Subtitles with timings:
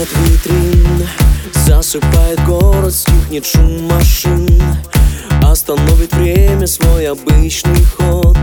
[0.00, 1.08] Свет витрин
[1.66, 4.48] засыпает город, стихнет шум машин.
[5.42, 8.38] Остановит время свой обычный ход.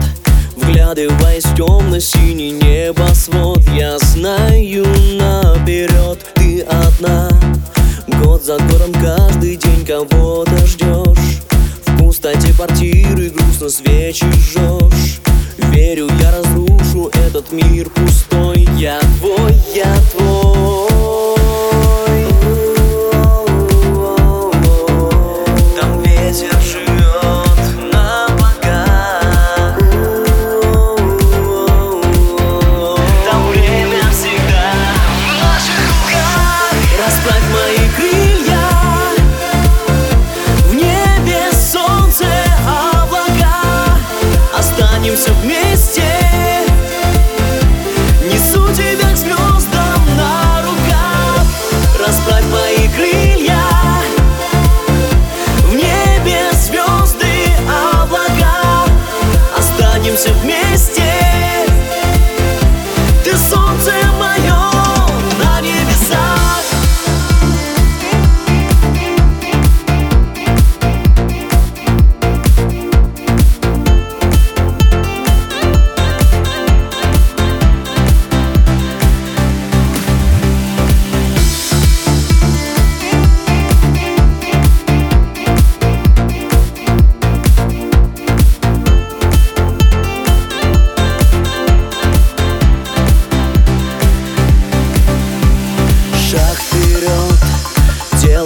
[0.55, 4.85] Вглядываясь в темно-синий небосвод Я знаю
[5.17, 7.27] наперед, ты одна.
[8.21, 11.41] Год за годом каждый день кого-то ждешь.
[11.87, 15.21] В пустоте квартиры грустно свечи жжешь.
[15.71, 18.67] Верю, я разрушу этот мир пустой.
[18.77, 20.26] Я твой, я твой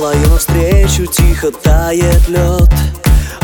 [0.01, 2.69] делаю навстречу, тихо тает лед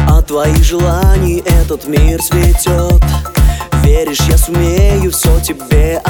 [0.09, 3.03] От твоих желаний этот мир цветет
[3.83, 6.01] Веришь, я сумею все тебе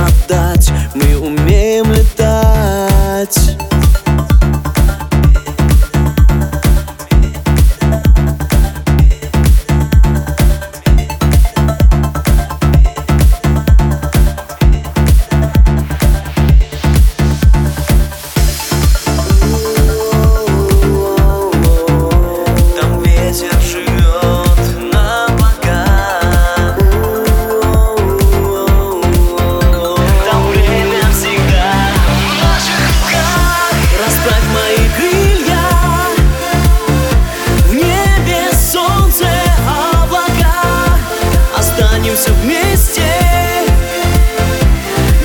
[42.17, 43.03] все вместе.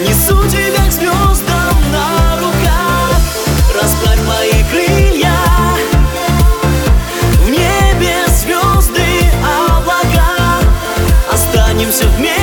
[0.06, 3.18] Несу тебя к звездам на руках.
[3.74, 5.32] Расправь мои крылья.
[7.44, 9.00] В небе звезды
[9.42, 10.60] облака.
[11.32, 12.41] Останемся вместе.